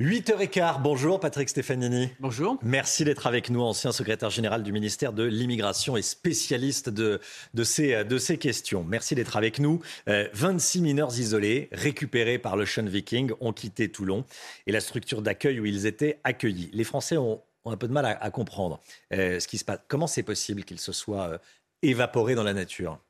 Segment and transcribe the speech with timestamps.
[0.00, 2.10] 8h15, bonjour Patrick Stefanini.
[2.20, 2.56] Bonjour.
[2.62, 7.20] Merci d'être avec nous, ancien secrétaire général du ministère de l'Immigration et spécialiste de,
[7.54, 8.84] de, ces, de ces questions.
[8.84, 9.82] Merci d'être avec nous.
[10.06, 14.24] 26 euh, mineurs isolés, récupérés par l'Ocean Viking, ont quitté Toulon
[14.68, 16.70] et la structure d'accueil où ils étaient accueillis.
[16.72, 18.78] Les Français ont, un peu de mal à, comprendre
[19.12, 19.80] euh, ce qui se passe.
[19.88, 21.38] Comment c'est possible qu'ils se soient euh,
[21.82, 23.00] évaporés dans la nature?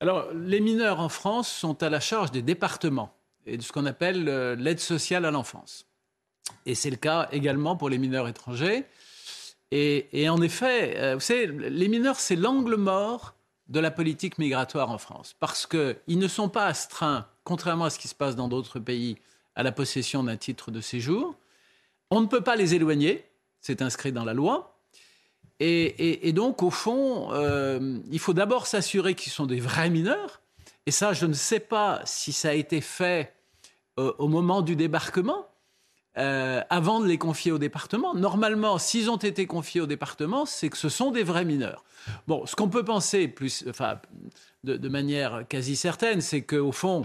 [0.00, 3.16] Alors, les mineurs en France sont à la charge des départements
[3.46, 5.86] et de ce qu'on appelle euh, l'aide sociale à l'enfance.
[6.66, 8.84] Et c'est le cas également pour les mineurs étrangers.
[9.72, 13.34] Et, en effet, euh, vous savez, les mineurs, c'est l'angle mort
[13.68, 18.00] de la politique migratoire en France, parce qu'ils ne sont pas astreints, contrairement à ce
[18.00, 19.16] qui se passe dans d'autres pays,
[19.54, 21.36] à la possession d'un titre de séjour.
[22.10, 23.24] On ne peut pas les éloigner,
[23.60, 24.76] c'est inscrit dans la loi.
[25.60, 30.39] Et, donc, au fond, euh, il faut d'abord s'assurer qu'ils sont des vrais mineurs,
[30.86, 33.34] et ça, je ne sais pas si ça a été fait
[33.98, 35.46] euh, au moment du débarquement,
[36.18, 38.14] euh, avant de les confier au département.
[38.14, 41.84] Normalement, s'ils ont été confiés au département, c'est que ce sont des vrais mineurs.
[42.26, 44.00] Bon, ce qu'on peut penser plus, enfin,
[44.64, 47.04] de, manière quasi certaine, c'est qu'au fond,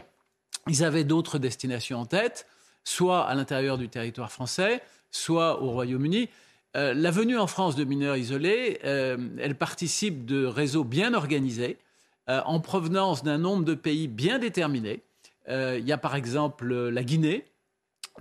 [0.67, 2.47] ils avaient d'autres destinations en tête,
[2.83, 4.81] soit à l'intérieur du territoire français,
[5.11, 6.29] soit au Royaume-Uni.
[6.75, 11.77] Euh, la venue en France de mineurs isolés, elle participe de réseaux bien organisés
[12.29, 15.03] euh, en provenance d'un nombre de pays bien déterminés.
[15.47, 17.45] Euh, il y a par exemple la Guinée,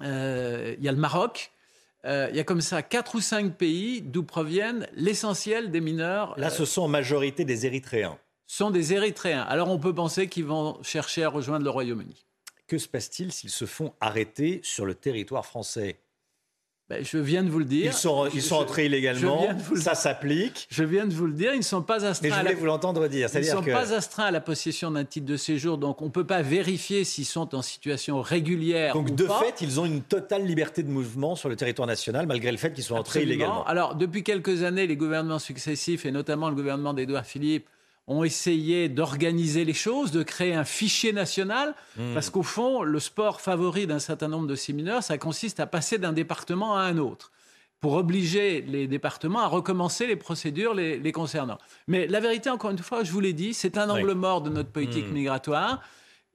[0.02, 1.50] euh, il y a le Maroc,
[2.06, 6.38] il y a comme ça quatre ou cinq pays d'où proviennent l'essentiel des mineurs.
[6.38, 8.18] Là, ce sont en majorité des Érythréens.
[8.46, 9.40] sont des Érythréens.
[9.40, 12.26] Alors on peut penser qu'ils vont chercher à rejoindre le Royaume-Uni.
[12.66, 15.96] Que se passe-t-il s'ils se font arrêter sur le territoire français?
[16.90, 17.86] Ben, je viens de vous le dire.
[17.86, 19.48] Ils sont, ils sont entrés illégalement.
[19.76, 20.66] ça s'applique.
[20.70, 21.54] Je viens de vous le dire.
[21.54, 22.28] Ils ne sont pas astreints.
[22.28, 23.28] Mais je voulais vous l'entendre dire.
[23.32, 26.10] Ils ne sont pas astreints à la possession d'un titre de séjour, donc on ne
[26.10, 28.92] peut pas vérifier s'ils sont en situation régulière.
[28.92, 32.52] Donc de fait, ils ont une totale liberté de mouvement sur le territoire national, malgré
[32.52, 33.64] le fait qu'ils soient entrés illégalement.
[33.64, 37.66] Alors depuis quelques années, les gouvernements successifs et notamment le gouvernement d'Édouard Philippe
[38.06, 42.12] ont essayé d'organiser les choses, de créer un fichier national, hmm.
[42.12, 45.66] parce qu'au fond, le sport favori d'un certain nombre de ces mineurs, ça consiste à
[45.66, 47.32] passer d'un département à un autre
[47.80, 51.58] pour obliger les départements à recommencer les procédures les, concernant.
[51.86, 54.50] Mais la vérité, encore une fois, je vous l'ai dit, c'est un angle mort de
[54.50, 55.14] notre politique hmm.
[55.14, 55.80] migratoire.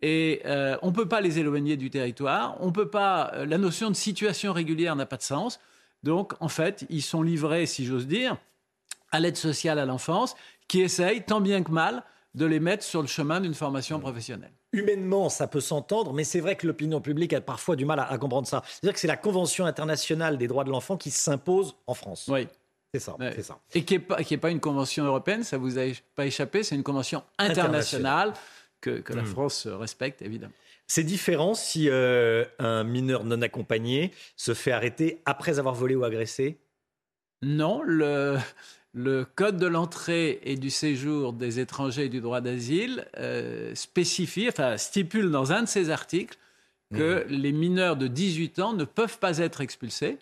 [0.02, 2.56] Et euh, on ne peut pas les éloigner du territoire.
[2.62, 3.32] On peut pas.
[3.34, 5.60] Euh, la notion de situation régulière n'a pas de sens.
[6.04, 8.38] Donc, en fait, ils sont livrés, si j'ose dire,
[9.12, 10.36] à l'aide sociale à l'enfance
[10.68, 12.04] qui essayent, tant bien que mal,
[12.36, 14.52] de les mettre sur le chemin d'une formation professionnelle.
[14.72, 18.18] Humainement, ça peut s'entendre, mais c'est vrai que l'opinion publique a parfois du mal à,
[18.20, 18.62] comprendre ça.
[18.66, 22.26] C'est-à-dire que c'est la Convention internationale des droits de l'enfant qui s'impose en France.
[22.28, 22.48] Oui.
[22.94, 23.16] C'est ça.
[23.74, 25.84] Et qui n'est pas, pas, une convention européenne, ça vous a
[26.16, 28.34] pas échappé, c'est une convention internationale,
[28.82, 29.26] que, la hmm.
[29.26, 30.54] France respecte, évidemment.
[30.88, 36.04] C'est différent si euh, un mineur non accompagné se fait arrêter après avoir volé ou
[36.04, 36.58] agressé?
[37.44, 38.38] Non, le,
[38.94, 44.48] le Code de l'entrée et du séjour des étrangers et du droit d'asile euh, spécifie,
[44.48, 46.38] enfin stipule dans un de ses articles
[46.94, 47.32] que mmh.
[47.32, 50.18] les mineurs de 18 ans ne peuvent pas être expulsés.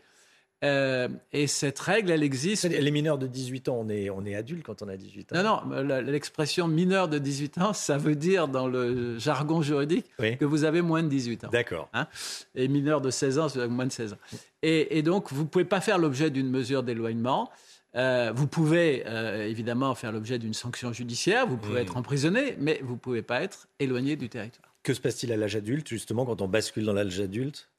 [0.63, 2.65] Euh, et cette règle, elle existe.
[2.65, 5.43] Les mineurs de 18 ans, on est, on est adulte quand on a 18 ans.
[5.43, 10.45] Non, non, l'expression mineur de 18 ans, ça veut dire dans le jargon juridique que
[10.45, 11.49] vous avez moins de 18 ans.
[11.51, 11.89] D'accord.
[11.93, 12.07] Hein.
[12.55, 14.17] et mineur de 16 ans, c'est moins de 16 ans.
[14.63, 17.51] Et, et donc, vous ne pouvez pas faire l'objet d'une mesure d'éloignement.
[17.95, 22.79] Euh, vous pouvez euh, évidemment faire l'objet d'une sanction judiciaire, vous pouvez être emprisonné, mais
[22.83, 24.75] vous ne pouvez pas être éloigné du territoire.
[24.83, 27.69] Que se passe-t-il à l'âge adulte, justement, quand on bascule dans l'âge adulte?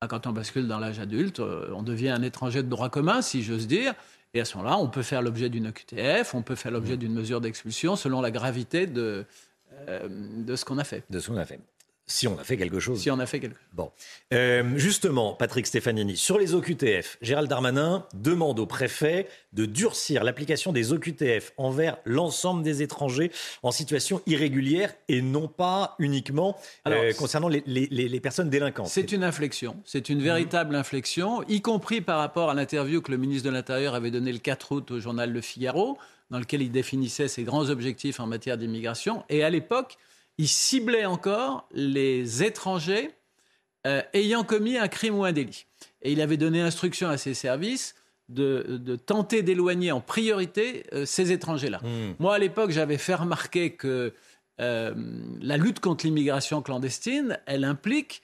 [0.00, 3.22] Ah, Quand on bascule dans l'âge adulte, euh, on devient un étranger de droit commun,
[3.22, 3.94] si j'ose dire.
[4.34, 6.98] Et à ce moment-là, on peut faire l'objet d'une OQTF, on peut faire l'objet mmh.
[6.98, 9.24] d'une mesure d'expulsion selon la gravité de,
[9.88, 11.04] de ce qu'on a fait.
[11.08, 11.60] De ce qu'on a fait.
[12.10, 13.00] Si on a fait quelque chose.
[13.00, 13.68] Si on a fait quelque chose.
[13.74, 13.92] Bon.
[14.32, 20.72] Euh, justement, Patrick Stefanini, sur les OQTF, Gérald Darmanin demande au préfet de durcir l'application
[20.72, 23.30] des OQTF envers l'ensemble des étrangers
[23.62, 26.56] en situation irrégulière et non pas uniquement
[26.86, 28.88] euh, concernant les, personnes délinquantes.
[28.88, 29.76] C'est une inflexion.
[29.84, 33.94] C'est une véritable inflexion, y compris par rapport à l'interview que le ministre de l'Intérieur
[33.94, 35.98] avait donnée le 4 août au journal Le Figaro,
[36.30, 39.24] dans lequel il définissait ses grands objectifs en matière d'immigration.
[39.28, 39.98] Et à l'époque,
[40.38, 43.10] il ciblait encore les étrangers
[43.86, 45.66] euh, ayant commis un crime ou un délit.
[46.02, 47.94] Et il avait donné instruction à ses services
[48.28, 51.80] de, tenter d'éloigner en priorité euh, ces étrangers-là.
[51.82, 52.14] Hmm.
[52.18, 54.12] Moi, à l'époque, j'avais fait remarquer que
[54.60, 54.94] euh,
[55.40, 58.22] la lutte contre l'immigration clandestine, elle implique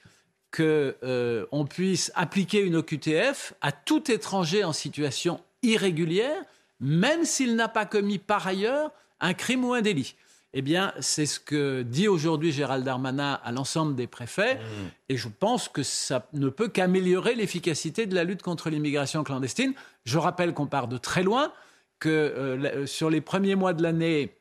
[0.54, 6.44] qu'on puisse appliquer une OQTF à tout étranger en situation irrégulière,
[6.80, 10.14] même s'il n'a pas commis par ailleurs un crime ou un délit.
[10.56, 14.54] Eh bien, c'est ce que dit aujourd'hui Gérald Darmanin à l'ensemble des préfets.
[14.54, 14.60] Mmh.
[15.08, 19.74] Et je pense que ça ne peut qu'améliorer l'efficacité de la lutte contre l'immigration clandestine.
[20.04, 21.52] Je rappelle qu'on part de très loin,
[21.98, 24.36] que euh, sur les premiers mois de l'année,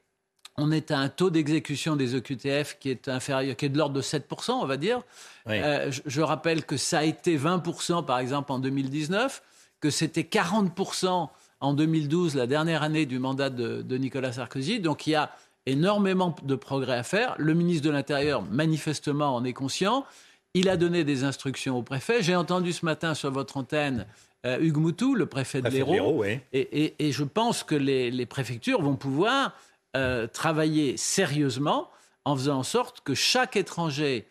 [0.57, 3.95] on est à un taux d'exécution des EQTF qui est inférieur, qui est de l'ordre
[3.95, 5.01] de 7%, on va dire.
[5.49, 9.41] Euh, je, rappelle que ça a été 20%, par exemple, en 2019,
[9.79, 11.29] que c'était 40%
[11.59, 14.79] en 2012, la dernière année du mandat de, de Nicolas Sarkozy.
[14.79, 15.31] Donc il y a
[15.65, 17.35] énormément de progrès à faire.
[17.37, 20.05] Le ministre de l'Intérieur, manifestement, en est conscient.
[20.53, 22.21] Il a donné des instructions au préfet.
[22.21, 24.05] J'ai entendu ce matin sur votre antenne
[24.45, 26.23] euh, Hugues Moutou, le préfet de l'Hérault.
[26.53, 29.53] Et, je pense que les, préfectures vont pouvoir
[29.95, 31.89] euh, travailler sérieusement
[32.25, 34.25] en faisant en sorte que chaque étranger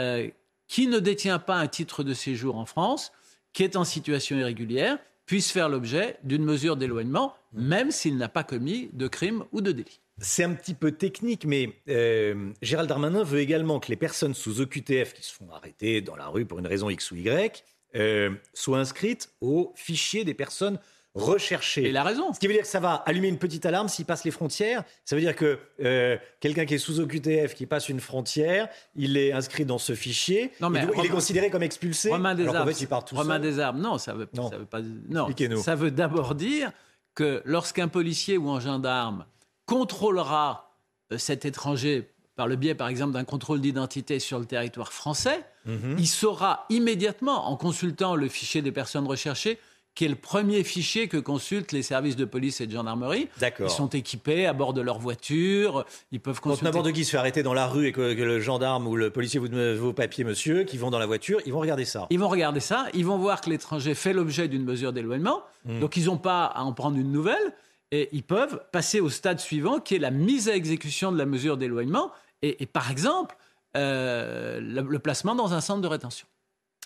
[0.00, 0.28] euh,
[0.66, 3.12] qui ne détient pas un titre de séjour en France,
[3.52, 8.44] qui est en situation irrégulière, puisse faire l'objet d'une mesure d'éloignement, même s'il n'a pas
[8.44, 10.00] commis de crime ou de délit.
[10.20, 14.60] C'est un petit peu technique, mais euh, Gérald Darmanin veut également que les personnes sous
[14.60, 18.30] OQTF qui se font arrêter dans la rue pour une raison X ou Y euh,
[18.52, 20.78] soient inscrites au fichier des personnes
[21.14, 21.88] recherchées.
[21.88, 22.32] Il a raison.
[22.32, 24.84] Ce qui veut dire que ça va allumer une petite alarme s'il passe les frontières.
[25.04, 29.16] Ça veut dire que euh, quelqu'un qui est sous OQTF, qui passe une frontière, il
[29.16, 30.52] est inscrit dans ce fichier.
[30.60, 32.10] Non, mais il, est considéré comme expulsé.
[32.10, 34.58] Romain des alors en fait, il part tout Romain des Arbres, non, ça veut, ça
[34.58, 34.80] veut pas.
[35.08, 36.72] Non, ça veut d'abord dire
[37.14, 39.24] que lorsqu'un policier ou un gendarme
[39.68, 40.72] contrôlera
[41.12, 45.44] euh, cet étranger par le biais, par exemple, d'un contrôle d'identité sur le territoire français,
[45.66, 45.96] mhm.
[45.98, 49.58] il saura immédiatement, en consultant le fichier des personnes recherchées,
[49.96, 53.28] qui est le premier fichier que consultent les services de police et de gendarmerie.
[53.58, 56.66] Ils sont équipés à bord de leur voiture, ils peuvent consulter...
[56.66, 59.10] Donc n'importe qui se fait arrêter dans la rue et que, le gendarme ou le
[59.10, 62.06] policier vous demande vos papiers, monsieur, qui vont dans la voiture, ils vont regarder ça.
[62.10, 65.80] Ils vont regarder ça, ils vont voir que l'étranger fait l'objet d'une mesure d'éloignement, mhm.
[65.80, 67.52] donc ils n'ont pas à en prendre une nouvelle,
[67.90, 71.26] et ils peuvent passer au stade suivant, qui est la mise à exécution de la
[71.26, 72.12] mesure d'éloignement,
[72.42, 73.36] et, par exemple,
[73.76, 76.26] euh, le, placement dans un centre de rétention.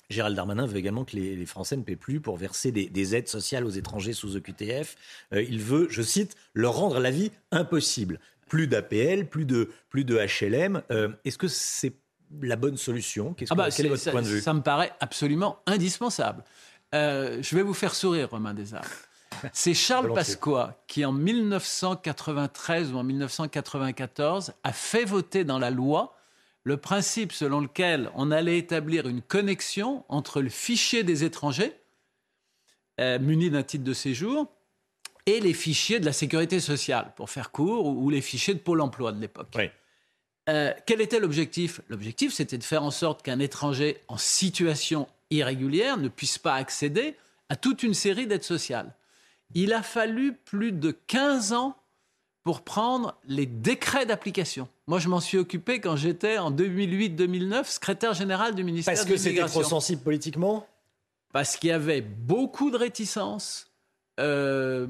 [0.09, 3.67] Gérald Darmanin veut également que les, Français ne paient plus pour verser des, aides sociales
[3.67, 4.97] aux étrangers sous EQTF.
[5.35, 8.19] Euh, il veut, je cite, leur rendre la vie impossible.
[8.49, 10.83] Plus d'APL, plus de, plus de HLM.
[10.91, 11.95] Euh, est-ce que c'est
[12.41, 13.35] la bonne solution?
[13.51, 14.41] Ah bah, Quel est, votre point de vue?
[14.41, 16.45] Ça me paraît absolument indispensable.
[16.93, 18.89] je vais vous faire sourire, Romain Desarts.
[19.53, 26.17] C'est Charles Pasqua qui, en 1993 ou en 1994, a fait voter dans la loi
[26.65, 31.73] le principe selon lequel on allait établir une connexion entre le fichier des étrangers,
[33.01, 34.47] euh, munis d'un titre de séjour,
[35.27, 38.81] et les fichiers de la sécurité sociale, pour faire court, ou, les fichiers de Pôle
[38.81, 39.57] emploi de l'époque.
[40.49, 41.81] Euh, quel était l'objectif?
[41.89, 47.17] L'objectif, c'était de faire en sorte qu'un étranger en situation irrégulière ne puisse pas accéder
[47.49, 48.93] à toute une série d'aides sociales.
[49.55, 51.77] Il a fallu plus de 15 ans
[52.45, 54.69] pour prendre les décrets d'application.
[54.87, 59.17] Moi, je m'en suis occupé quand j'étais en 2008-2009 secrétaire général du ministère Parce que
[59.17, 60.67] c'était trop sensible politiquement?
[61.33, 63.71] Parce qu'il y avait beaucoup de réticences
[64.21, 64.87] euh,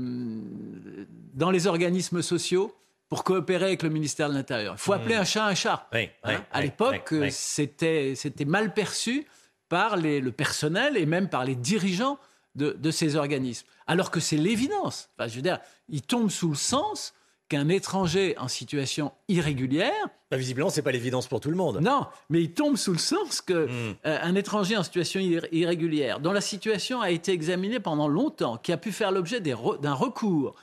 [1.35, 2.75] dans les organismes sociaux
[3.09, 4.75] pour coopérer avec le ministère de l'Intérieur.
[4.77, 5.87] Il faut appeler un chat un chat.
[6.25, 8.17] Hein à l'époque, c'était
[8.47, 9.27] mal perçu
[9.69, 12.19] par le personnel et même par les dirigeants
[12.55, 13.67] de, ces organismes.
[13.87, 15.09] Alors que c'est l'évidence.
[15.17, 17.15] Enfin, je veux dire, il tombe sous le sens
[17.49, 20.09] qu'un étranger en situation irrégulière.
[20.31, 21.81] Bah, visiblement, ce n'est pas l'évidence pour tout le monde.
[21.81, 23.97] Non, mais il tombe sous le sens que hmm.
[24.07, 28.77] euh, étranger en situation irrégulière, dont la situation a été examinée pendant longtemps, qui a
[28.77, 30.55] pu faire l'objet d'un recours,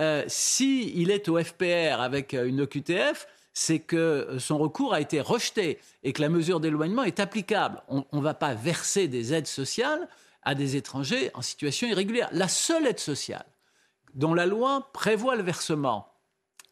[0.00, 5.20] euh, s'il est au FPR avec euh, une OQTF, c'est que son recours a été
[5.20, 7.82] rejeté et que la mesure d'éloignement est applicable.
[7.88, 10.08] On ne va pas verser des aides sociales
[10.42, 12.28] à des étrangers en situation irrégulière.
[12.32, 13.46] La seule aide sociale
[14.14, 16.12] dont la loi prévoit le versement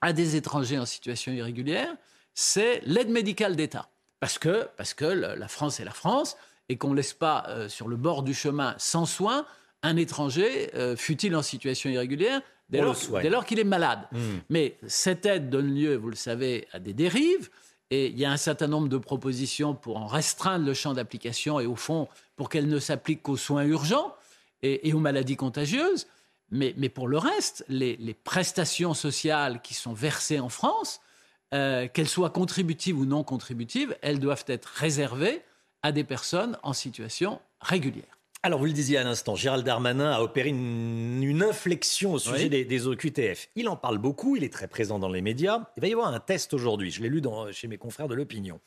[0.01, 1.95] à des étrangers en situation irrégulière,
[2.35, 3.89] c'est l'aide médicale d'État.
[4.21, 6.37] Parce que, parce que la France est la France
[6.69, 9.47] et qu'on ne laisse pas euh, sur le bord du chemin sans soin
[9.83, 14.01] un étranger, euh, fut-il en situation irrégulière, dès lors, qu'il est malade.
[14.11, 14.39] Hmm.
[14.51, 17.49] Mais cette aide donne lieu, vous le savez, à des dérives.
[17.91, 21.59] Et il y a un certain nombre de propositions pour en restreindre le champ d'application
[21.61, 22.09] et au fond
[22.39, 24.15] pour qu'elle ne s'applique qu'aux soins urgents
[24.63, 26.07] et, aux maladies contagieuses.
[26.51, 31.03] Mais, pour le reste, les, prestations sociales qui sont versées en France
[31.51, 35.43] qu'elles soient contributives ou non contributives, elles doivent être réservées
[35.83, 38.18] à des personnes en situation régulière.
[38.45, 42.87] Alors, vous le disiez à l'instant, Gérald Darmanin a opéré une, inflexion au sujet des,
[42.87, 43.49] OQTF.
[43.57, 45.67] Il en parle beaucoup, il est très présent dans les médias.
[45.77, 46.93] Il va y avoir un test aujourd'hui.
[46.93, 48.61] Je l'ai lu chez mes confrères de l'opinion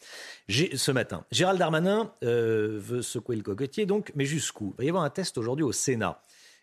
[0.50, 1.26] ce matin.
[1.32, 4.74] Gérald Darmanin euh, veut secouer le cocotier, donc, mais jusqu'où?
[4.78, 6.22] Il va y avoir un test aujourd'hui au Sénat.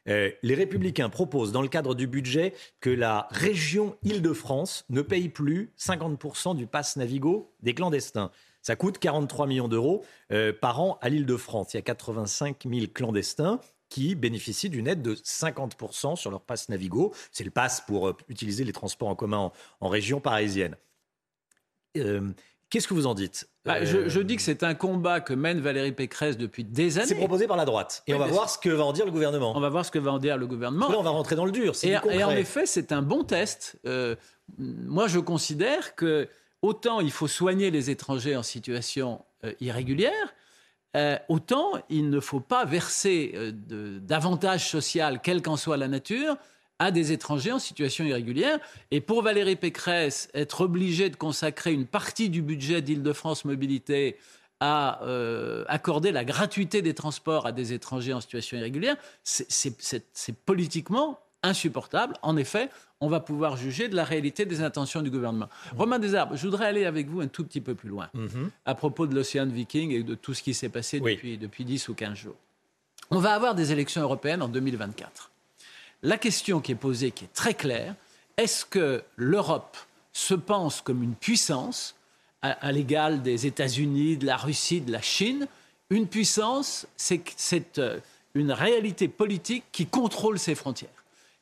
[0.08, 5.28] Euh, les Républicains proposent, dans le cadre du budget, que la région Île-de-France ne paye
[5.28, 8.30] plus 50% du pass Navigo des clandestins.
[8.68, 11.72] Ça coûte 43 millions d'euros euh, par an à l'Île-de-France.
[11.72, 16.68] Il y a 85 000 clandestins qui bénéficient d'une aide de 50% sur leur passe
[16.68, 17.14] Navigo.
[17.32, 20.76] C'est le pass pour euh, utiliser les transports en commun en, région parisienne.
[21.96, 22.28] Euh,
[22.68, 23.48] qu'est-ce que vous en dites?
[23.64, 27.08] Bah, je, dis que c'est un combat que mène Valérie Pécresse depuis des années.
[27.08, 28.02] C'est proposé par la droite.
[28.06, 29.56] Et on va voir ce que va en dire le gouvernement.
[29.56, 30.90] On va voir ce que va en dire le gouvernement.
[30.90, 31.72] Là, on va rentrer dans le dur.
[31.84, 33.80] Et, et, en effet, c'est un bon test.
[34.58, 36.28] moi, je considère que
[36.62, 40.34] autant il faut soigner les étrangers en situation euh, irrégulière,
[40.96, 46.36] euh, autant il ne faut pas verser euh, d'avantages sociaux, quelle qu'en soit la nature,
[46.80, 48.58] à des étrangers en situation irrégulière.
[48.90, 54.16] Et pour Valérie Pécresse, être obligée de consacrer une partie du budget d'Île-de-France Mobilité
[54.60, 55.00] à
[55.68, 62.14] accorder la gratuité des transports à des étrangers en situation irrégulière, c'est politiquement insupportable.
[62.22, 65.48] En effet, on va pouvoir juger de la réalité des intentions du gouvernement.
[65.76, 68.50] Romain Desarbes, je voudrais aller avec vous un tout petit peu plus loin mhm.
[68.64, 71.88] à propos de l'Océan Viking et de tout ce qui s'est passé depuis, depuis 10
[71.88, 72.36] ou 15 jours.
[73.10, 75.30] On va avoir des élections européennes en 2024.
[76.02, 77.94] La question qui est posée, qui est très claire,
[78.36, 79.76] est-ce que l'Europe
[80.12, 81.94] se pense comme une puissance
[82.42, 85.48] à, l'égal des États-Unis, de la Russie, de la Chine?
[85.90, 87.98] Une puissance, c'est euh,
[88.34, 90.97] une réalité politique qui contrôle ses frontières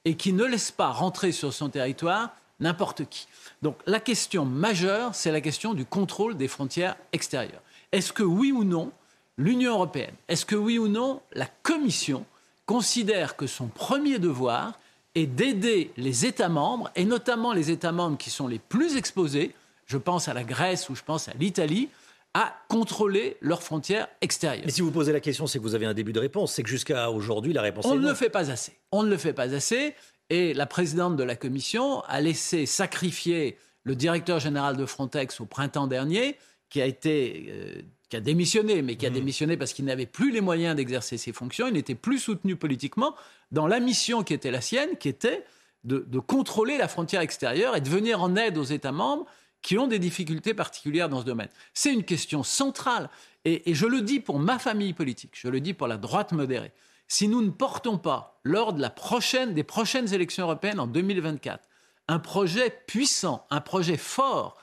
[0.06, 3.26] et qui ne laisse pas rentrer sur son territoire n'importe qui.
[3.60, 7.60] Donc la question majeure, c'est la question du contrôle des frontières extérieures.
[7.92, 8.92] Est-ce que oui ou non,
[9.36, 12.24] l'Union européenne, est-ce que oui ou non, la Commission
[12.66, 14.78] considère que son premier devoir
[15.16, 19.54] est d'aider les États membres, et notamment les États membres qui sont les plus exposés,
[19.86, 21.88] je pense à la Grèce ou je pense à l'Italie,
[22.36, 24.66] à contrôler leurs frontières extérieures.
[24.66, 26.52] Mais si vous posez la question, c'est que vous avez un début de réponse.
[26.52, 28.76] C'est que jusqu'à aujourd'hui, la réponse On est ne le fait pas assez.
[28.92, 29.94] On ne le fait pas assez.
[30.28, 35.46] Et la présidente de la Commission a laissé sacrifier le directeur général de Frontex au
[35.46, 36.36] printemps dernier,
[36.68, 39.14] qui a été euh, qui a démissionné, mais qui a mmh.
[39.14, 43.14] démissionné parce qu'il n'avait plus les moyens d'exercer ses fonctions, il n'était plus soutenu politiquement
[43.50, 45.42] dans la mission qui était la sienne, qui était
[45.84, 49.24] de, de contrôler la frontière extérieure et de venir en aide aux États membres
[49.66, 51.48] qui ont des difficultés particulières dans ce domaine.
[51.74, 53.10] C'est une question centrale.
[53.44, 56.70] Et, je le dis pour ma famille politique, je le dis pour la droite modérée.
[57.08, 61.68] Si nous ne portons pas, lors de la prochaine, des prochaines élections européennes en 2024,
[62.06, 64.56] un projet puissant, un projet fort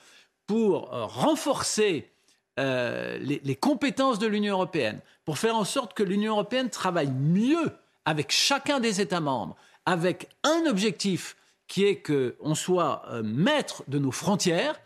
[0.46, 2.10] pour euh, renforcer
[2.58, 7.76] euh, les, compétences de l'Union européenne, pour faire en sorte que l'Union européenne travaille mieux
[8.06, 13.98] avec chacun des États membres, avec un objectif qui est qu'on soit euh, maître de
[13.98, 14.80] nos frontières,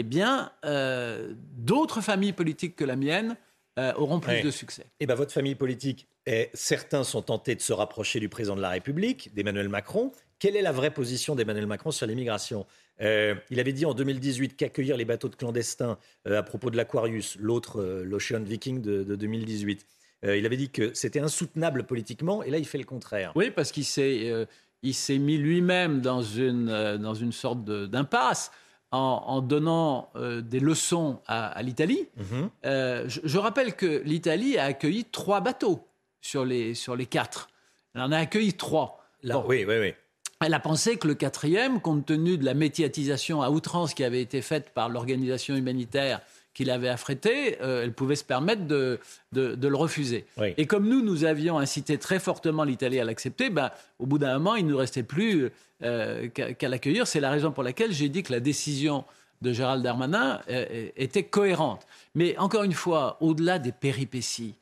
[0.00, 3.36] eh bien, euh, d'autres familles politiques que la mienne
[3.78, 4.86] euh, auront plus de succès.
[4.98, 8.62] Eh bien, votre famille politique, est, certains sont tentés de se rapprocher du président de
[8.62, 10.10] la République, d'Emmanuel Macron.
[10.38, 12.66] Quelle est la vraie position d'Emmanuel Macron sur l'immigration?
[13.02, 17.36] Euh, Il avait dit en 2018 qu'accueillir les bateaux de clandestins à propos de l'Aquarius,
[17.38, 19.86] l'autre, l'Ocean Viking de, 2018,
[20.22, 23.32] il avait dit que c'était insoutenable politiquement, et là, il fait le contraire.
[23.34, 24.46] Oui, parce qu'il s'est,
[24.82, 28.50] il s'est mis lui-même dans une, dans une sorte d'impasse
[28.92, 32.08] en, donnant euh, des leçons à, l'Italie.
[32.16, 32.50] Mhm.
[32.64, 35.86] Euh, je, rappelle que l'Italie a accueilli trois bateaux
[36.20, 37.50] sur les, sur les quatre.
[37.94, 39.04] Elle en a accueilli trois.
[39.22, 39.94] oui, oui, oui.
[40.42, 44.22] Elle a pensé que le quatrième, compte tenu de la médiatisation à outrance qui avait
[44.22, 46.22] été faite par l'organisation humanitaire
[46.54, 48.98] qu'il avait affrété, euh, elle pouvait se permettre de,
[49.32, 50.24] de, le refuser.
[50.56, 54.34] Et comme nous, nous avions incité très fortement l'Italie à l'accepter, ben, au bout d'un
[54.34, 55.50] moment, il ne nous restait plus
[55.82, 57.06] euh, qu'à l'accueillir.
[57.06, 59.04] C'est la raison pour laquelle j'ai dit que la décision
[59.42, 61.86] de Gérald Darmanin euh, était cohérente.
[62.14, 64.54] Mais encore une fois, au-delà des péripéties,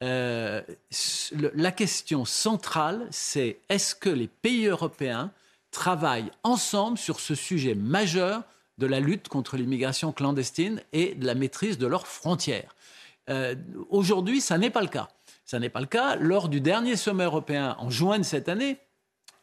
[0.00, 0.62] la
[1.74, 5.30] question centrale, c'est est-ce que les pays européens
[5.70, 8.42] travaillent ensemble sur ce sujet majeur
[8.78, 12.74] de la lutte contre l'immigration clandestine et de la maîtrise de leurs frontières.
[13.28, 13.54] Euh,
[13.88, 15.08] aujourd'hui, ça n'est pas le cas.
[15.44, 16.16] Ça n'est pas le cas.
[16.16, 18.78] Lors du dernier sommet européen en juin de cette année,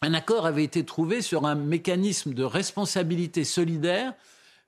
[0.01, 4.13] un accord avait été trouvé sur un mécanisme de responsabilité solidaire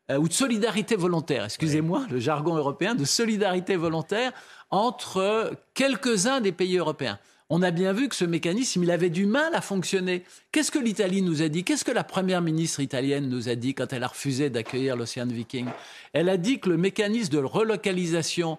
[0.09, 4.31] euh, ou de solidarité volontaire, excusez-moi, le jargon européen, de solidarité volontaire
[4.69, 7.19] entre quelques-uns des pays européens.
[7.49, 10.23] On a bien vu que ce mécanisme, il avait du mal à fonctionner.
[10.51, 11.63] Qu'est-ce que l'Italie nous a dit?
[11.63, 15.27] Qu'est-ce que la première ministre italienne nous a dit quand elle a refusé d'accueillir l'Océan
[15.27, 15.67] Viking?
[16.13, 18.57] Elle a dit que le mécanisme de relocalisation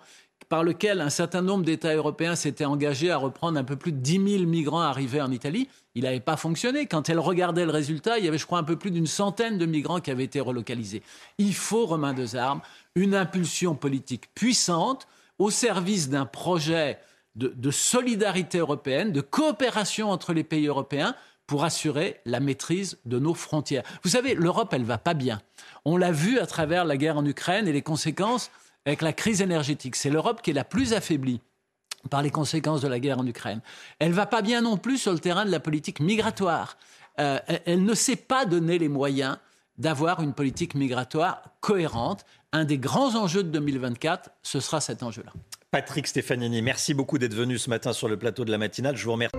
[0.48, 3.98] par lequel un certain nombre d'États européens s'étaient engagés à reprendre un peu plus de
[3.98, 6.86] 10 000 migrants arrivés en Italie, il n'avait pas fonctionné.
[6.86, 9.58] Quand elle regardait le résultat, il y avait, je crois, un peu plus d'une centaine
[9.58, 11.02] de migrants qui avaient été relocalisés.
[11.38, 12.60] Il faut, Romain Desarmes,
[12.94, 16.98] une impulsion politique puissante au service d'un projet
[17.36, 21.14] de, solidarité européenne, de coopération entre les pays européens
[21.46, 23.84] pour assurer la maîtrise de nos frontières.
[24.02, 25.40] Vous savez, l'Europe, elle va pas bien.
[25.84, 28.50] On l'a vu à travers la guerre en Ukraine et les conséquences
[28.84, 29.96] avec la crise énergétique.
[29.96, 31.40] C'est l'Europe qui est la plus affaiblie
[32.10, 33.60] par les conséquences de la guerre en Ukraine.
[33.98, 36.76] Elle va pas bien non plus sur le terrain de la politique migratoire.
[37.20, 39.38] Euh, elle ne sait pas donner les moyens
[39.78, 42.24] d'avoir une politique migratoire cohérente.
[42.52, 45.32] Un des grands enjeux de 2024, ce sera cet enjeu-là.
[45.76, 48.96] Patrick Stefanini, merci beaucoup d'être venu ce matin sur le plateau de la matinale.
[48.96, 49.36] Je vous remercie.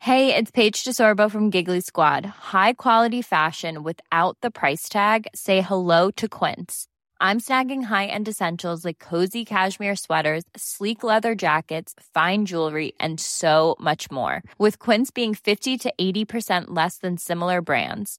[0.00, 2.24] Hey, it's Paige DeSorbo from Giggly Squad.
[2.24, 5.26] High quality fashion without the price tag.
[5.34, 6.86] Say hello to Quince.
[7.20, 13.76] I'm snagging high-end essentials like cozy cashmere sweaters, sleek leather jackets, fine jewelry, and so
[13.78, 14.42] much more.
[14.58, 18.18] With Quince being 50 to 80% less than similar brands